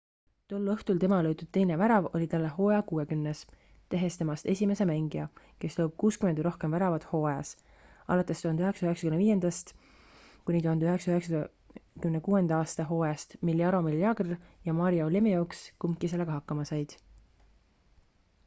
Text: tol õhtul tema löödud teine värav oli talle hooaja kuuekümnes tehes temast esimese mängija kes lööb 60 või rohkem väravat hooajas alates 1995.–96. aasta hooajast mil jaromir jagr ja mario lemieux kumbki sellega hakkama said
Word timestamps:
tol 0.51 0.69
õhtul 0.73 0.99
tema 1.01 1.17
löödud 1.25 1.49
teine 1.55 1.75
värav 1.81 2.05
oli 2.19 2.27
talle 2.29 2.47
hooaja 2.53 2.85
kuuekümnes 2.91 3.41
tehes 3.95 4.15
temast 4.21 4.47
esimese 4.53 4.87
mängija 4.91 5.25
kes 5.65 5.77
lööb 5.81 5.93
60 6.05 6.31
või 6.41 6.45
rohkem 6.47 6.73
väravat 6.77 7.05
hooajas 7.11 7.51
alates 8.17 8.41
1995.–96. 8.47 11.39
aasta 12.63 12.89
hooajast 12.95 13.37
mil 13.51 13.63
jaromir 13.67 13.99
jagr 14.07 14.33
ja 14.71 14.79
mario 14.81 15.11
lemieux 15.19 15.63
kumbki 15.87 16.13
sellega 16.15 16.39
hakkama 16.43 16.67
said 16.75 16.97